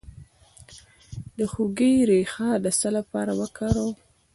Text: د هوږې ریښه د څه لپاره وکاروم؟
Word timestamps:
د 1.37 1.39
هوږې 1.53 1.93
ریښه 2.09 2.49
د 2.63 2.65
څه 2.79 2.89
لپاره 2.97 3.31
وکاروم؟ 3.39 3.93